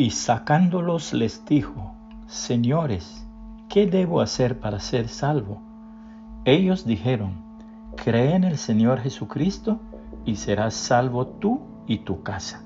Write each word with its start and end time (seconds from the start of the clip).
Y 0.00 0.12
sacándolos 0.12 1.12
les 1.12 1.44
dijo, 1.44 1.94
Señores, 2.26 3.28
¿qué 3.68 3.86
debo 3.86 4.22
hacer 4.22 4.58
para 4.58 4.80
ser 4.80 5.08
salvo? 5.08 5.60
Ellos 6.46 6.86
dijeron, 6.86 7.44
Cree 8.02 8.34
en 8.34 8.44
el 8.44 8.56
Señor 8.56 9.00
Jesucristo 9.00 9.78
y 10.24 10.36
serás 10.36 10.72
salvo 10.72 11.26
tú 11.26 11.60
y 11.86 11.98
tu 11.98 12.22
casa. 12.22 12.64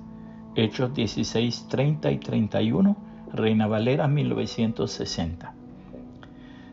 Hechos 0.54 0.94
16, 0.94 1.66
30 1.66 2.12
y 2.12 2.18
31, 2.18 2.96
Reina 3.32 3.66
Valera 3.66 4.06
1960. 4.06 5.54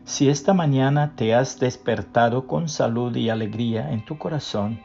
Si 0.04 0.28
esta 0.28 0.54
mañana 0.54 1.16
te 1.16 1.34
has 1.34 1.58
despertado 1.58 2.46
con 2.46 2.68
salud 2.68 3.16
y 3.16 3.30
alegría 3.30 3.90
en 3.90 4.04
tu 4.04 4.16
corazón, 4.16 4.78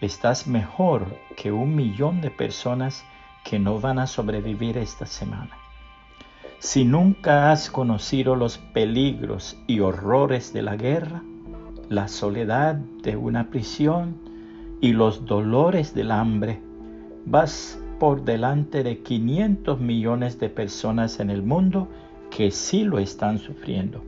estás 0.00 0.46
mejor 0.46 1.18
que 1.36 1.50
un 1.50 1.74
millón 1.74 2.20
de 2.20 2.30
personas 2.30 3.04
que 3.48 3.58
no 3.58 3.80
van 3.80 3.98
a 3.98 4.06
sobrevivir 4.06 4.76
esta 4.76 5.06
semana. 5.06 5.56
Si 6.58 6.84
nunca 6.84 7.50
has 7.50 7.70
conocido 7.70 8.36
los 8.36 8.58
peligros 8.58 9.56
y 9.66 9.80
horrores 9.80 10.52
de 10.52 10.60
la 10.60 10.76
guerra, 10.76 11.22
la 11.88 12.08
soledad 12.08 12.74
de 12.74 13.16
una 13.16 13.48
prisión 13.48 14.18
y 14.82 14.92
los 14.92 15.24
dolores 15.24 15.94
del 15.94 16.10
hambre, 16.10 16.60
vas 17.24 17.80
por 17.98 18.22
delante 18.22 18.82
de 18.82 18.98
500 18.98 19.80
millones 19.80 20.38
de 20.38 20.50
personas 20.50 21.18
en 21.18 21.30
el 21.30 21.42
mundo 21.42 21.88
que 22.30 22.50
sí 22.50 22.84
lo 22.84 22.98
están 22.98 23.38
sufriendo. 23.38 24.02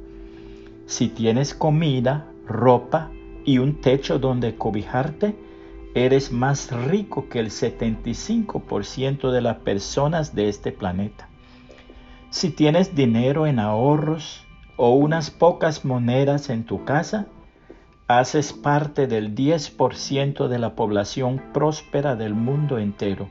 Si 0.85 1.09
tienes 1.09 1.55
comida, 1.55 2.27
ropa 2.47 3.11
y 3.47 3.57
un 3.57 3.81
techo 3.81 4.19
donde 4.19 4.57
cobijarte, 4.57 5.35
eres 5.95 6.31
más 6.31 6.71
rico 6.71 7.29
que 7.29 7.41
el 7.41 7.51
75% 7.51 9.31
de 9.31 9.41
las 9.41 9.59
personas 9.59 10.35
de 10.35 10.49
este 10.49 10.73
planeta. 10.73 11.29
Si 12.31 12.51
tienes 12.51 12.95
dinero 12.95 13.47
en 13.47 13.59
ahorros 13.59 14.47
o 14.77 14.91
unas 14.91 15.31
pocas 15.31 15.85
monedas 15.85 16.49
en 16.49 16.65
tu 16.65 16.85
casa, 16.85 17.27
haces 18.07 18.53
parte 18.53 19.07
del 19.07 19.35
10% 19.35 20.49
de 20.49 20.59
la 20.59 20.75
población 20.75 21.43
próspera 21.53 22.17
del 22.17 22.35
mundo 22.35 22.79
entero. 22.79 23.29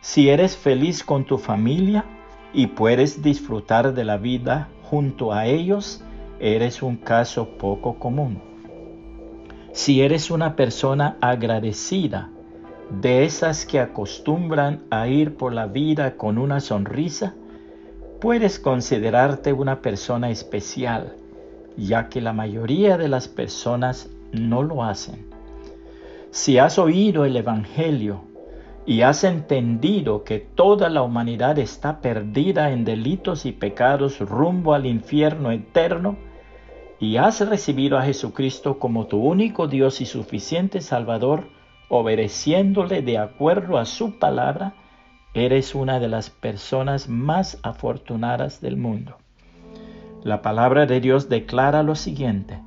Si 0.00 0.28
eres 0.28 0.56
feliz 0.56 1.02
con 1.02 1.24
tu 1.24 1.38
familia 1.38 2.04
y 2.52 2.68
puedes 2.68 3.22
disfrutar 3.22 3.94
de 3.94 4.04
la 4.04 4.18
vida 4.18 4.68
junto 4.82 5.32
a 5.32 5.46
ellos, 5.46 6.04
eres 6.38 6.82
un 6.82 6.96
caso 6.96 7.48
poco 7.58 7.98
común. 7.98 8.55
Si 9.76 10.00
eres 10.00 10.30
una 10.30 10.56
persona 10.56 11.18
agradecida, 11.20 12.30
de 12.88 13.26
esas 13.26 13.66
que 13.66 13.78
acostumbran 13.78 14.80
a 14.88 15.06
ir 15.06 15.36
por 15.36 15.52
la 15.52 15.66
vida 15.66 16.16
con 16.16 16.38
una 16.38 16.60
sonrisa, 16.60 17.34
puedes 18.18 18.58
considerarte 18.58 19.52
una 19.52 19.82
persona 19.82 20.30
especial, 20.30 21.16
ya 21.76 22.08
que 22.08 22.22
la 22.22 22.32
mayoría 22.32 22.96
de 22.96 23.08
las 23.08 23.28
personas 23.28 24.08
no 24.32 24.62
lo 24.62 24.82
hacen. 24.82 25.26
Si 26.30 26.56
has 26.56 26.78
oído 26.78 27.26
el 27.26 27.36
Evangelio 27.36 28.22
y 28.86 29.02
has 29.02 29.24
entendido 29.24 30.24
que 30.24 30.38
toda 30.38 30.88
la 30.88 31.02
humanidad 31.02 31.58
está 31.58 32.00
perdida 32.00 32.70
en 32.70 32.86
delitos 32.86 33.44
y 33.44 33.52
pecados 33.52 34.20
rumbo 34.20 34.72
al 34.72 34.86
infierno 34.86 35.50
eterno, 35.50 36.16
y 36.98 37.18
has 37.18 37.46
recibido 37.46 37.98
a 37.98 38.02
Jesucristo 38.02 38.78
como 38.78 39.06
tu 39.06 39.18
único 39.18 39.68
Dios 39.68 40.00
y 40.00 40.06
suficiente 40.06 40.80
Salvador, 40.80 41.48
obedeciéndole 41.88 43.02
de 43.02 43.18
acuerdo 43.18 43.78
a 43.78 43.84
su 43.84 44.18
palabra, 44.18 44.74
eres 45.34 45.74
una 45.74 46.00
de 46.00 46.08
las 46.08 46.30
personas 46.30 47.08
más 47.08 47.58
afortunadas 47.62 48.60
del 48.60 48.76
mundo. 48.76 49.18
La 50.24 50.40
palabra 50.40 50.86
de 50.86 51.00
Dios 51.00 51.28
declara 51.28 51.82
lo 51.82 51.94
siguiente, 51.94 52.58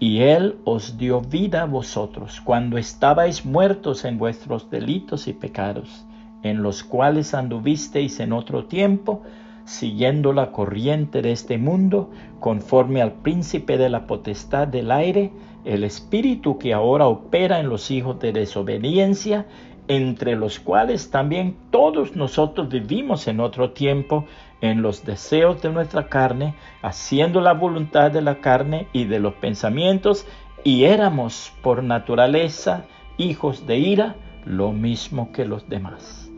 y 0.00 0.22
Él 0.22 0.56
os 0.64 0.96
dio 0.96 1.20
vida 1.20 1.62
a 1.62 1.66
vosotros 1.66 2.40
cuando 2.40 2.78
estabais 2.78 3.44
muertos 3.44 4.04
en 4.04 4.18
vuestros 4.18 4.70
delitos 4.70 5.28
y 5.28 5.32
pecados, 5.32 6.04
en 6.42 6.62
los 6.62 6.82
cuales 6.82 7.34
anduvisteis 7.34 8.18
en 8.18 8.32
otro 8.32 8.64
tiempo, 8.64 9.22
siguiendo 9.64 10.32
la 10.32 10.52
corriente 10.52 11.22
de 11.22 11.32
este 11.32 11.58
mundo, 11.58 12.10
conforme 12.40 13.02
al 13.02 13.12
príncipe 13.12 13.78
de 13.78 13.88
la 13.88 14.06
potestad 14.06 14.68
del 14.68 14.90
aire, 14.90 15.32
el 15.64 15.84
espíritu 15.84 16.58
que 16.58 16.72
ahora 16.72 17.06
opera 17.06 17.60
en 17.60 17.68
los 17.68 17.90
hijos 17.90 18.18
de 18.20 18.32
desobediencia, 18.32 19.46
entre 19.88 20.36
los 20.36 20.60
cuales 20.60 21.10
también 21.10 21.56
todos 21.70 22.16
nosotros 22.16 22.68
vivimos 22.68 23.26
en 23.28 23.40
otro 23.40 23.70
tiempo 23.70 24.26
en 24.60 24.80
los 24.80 25.04
deseos 25.04 25.60
de 25.60 25.70
nuestra 25.70 26.08
carne, 26.08 26.54
haciendo 26.82 27.40
la 27.40 27.52
voluntad 27.52 28.10
de 28.10 28.22
la 28.22 28.40
carne 28.40 28.86
y 28.92 29.04
de 29.04 29.18
los 29.18 29.34
pensamientos, 29.34 30.26
y 30.64 30.84
éramos 30.84 31.52
por 31.62 31.82
naturaleza 31.82 32.84
hijos 33.18 33.66
de 33.66 33.78
ira, 33.78 34.16
lo 34.44 34.72
mismo 34.72 35.32
que 35.32 35.44
los 35.44 35.68
demás. 35.68 36.30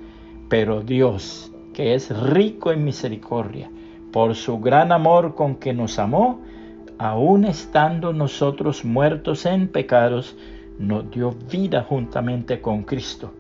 Pero 0.49 0.83
Dios, 0.83 1.54
que 1.75 1.95
es 1.95 2.09
rico 2.09 2.73
en 2.73 2.85
misericordia, 2.85 3.71
por 4.11 4.35
su 4.35 4.61
gran 4.61 4.93
amor 4.93 5.35
con 5.35 5.57
que 5.57 5.75
nos 5.75 5.99
amó, 5.99 6.41
aun 6.97 7.45
estando 7.45 8.15
nosotros 8.15 8.85
muertos 8.85 9.45
en 9.45 9.69
pecados, 9.69 10.37
nos 10.79 11.11
dio 11.11 11.33
vida 11.51 11.83
juntamente 11.83 12.61
con 12.63 12.85
Cristo. 12.85 13.33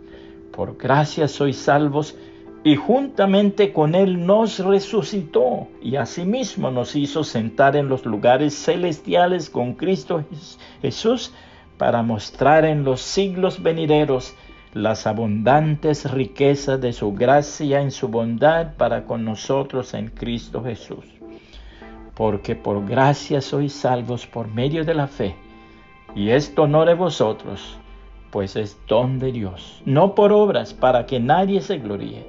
Por 0.52 0.76
gracia 0.76 1.28
sois 1.28 1.56
salvos 1.56 2.16
y 2.64 2.76
juntamente 2.76 3.72
con 3.72 3.94
Él 3.94 4.26
nos 4.26 4.58
resucitó 4.58 5.68
y 5.82 5.96
asimismo 5.96 6.70
nos 6.70 6.96
hizo 6.96 7.24
sentar 7.24 7.76
en 7.76 7.88
los 7.88 8.04
lugares 8.06 8.54
celestiales 8.54 9.50
con 9.50 9.74
Cristo 9.74 10.24
Jesús 10.80 11.32
para 11.76 12.02
mostrar 12.02 12.64
en 12.64 12.84
los 12.84 13.00
siglos 13.00 13.62
venideros 13.62 14.34
las 14.74 15.06
abundantes 15.06 16.10
riquezas 16.10 16.80
de 16.80 16.92
su 16.92 17.12
gracia 17.12 17.80
en 17.80 17.92
su 17.92 18.08
bondad 18.08 18.74
para 18.76 19.04
con 19.04 19.24
nosotros 19.24 19.94
en 19.94 20.08
Cristo 20.08 20.64
Jesús. 20.64 21.04
Porque 22.16 22.56
por 22.56 22.84
gracia 22.84 23.40
sois 23.40 23.72
salvos 23.72 24.26
por 24.26 24.48
medio 24.48 24.84
de 24.84 24.94
la 24.94 25.06
fe, 25.06 25.36
y 26.16 26.30
esto 26.30 26.66
no 26.66 26.84
de 26.84 26.94
vosotros, 26.94 27.78
pues 28.32 28.56
es 28.56 28.76
don 28.88 29.20
de 29.20 29.30
Dios, 29.30 29.80
no 29.84 30.16
por 30.16 30.32
obras 30.32 30.74
para 30.74 31.06
que 31.06 31.20
nadie 31.20 31.60
se 31.60 31.78
gloríe, 31.78 32.26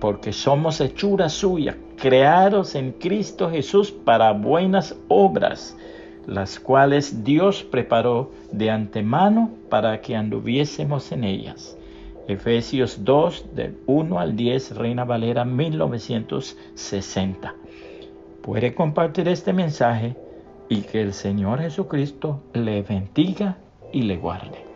porque 0.00 0.32
somos 0.32 0.80
hechura 0.80 1.28
suya, 1.28 1.76
creados 1.96 2.74
en 2.74 2.92
Cristo 2.92 3.50
Jesús 3.50 3.92
para 3.92 4.32
buenas 4.32 4.96
obras, 5.08 5.76
las 6.26 6.58
cuales 6.58 7.24
Dios 7.24 7.62
preparó 7.62 8.32
de 8.52 8.70
antemano 8.70 9.50
para 9.68 10.00
que 10.00 10.16
anduviésemos 10.16 11.12
en 11.12 11.24
ellas. 11.24 11.76
Efesios 12.28 13.04
2, 13.04 13.54
del 13.54 13.76
1 13.86 14.18
al 14.18 14.34
10, 14.34 14.76
Reina 14.76 15.04
Valera 15.04 15.44
1960. 15.44 17.54
Puede 18.42 18.74
compartir 18.74 19.28
este 19.28 19.52
mensaje 19.52 20.16
y 20.68 20.82
que 20.82 21.00
el 21.00 21.12
Señor 21.12 21.60
Jesucristo 21.60 22.42
le 22.52 22.82
bendiga 22.82 23.58
y 23.92 24.02
le 24.02 24.16
guarde. 24.16 24.75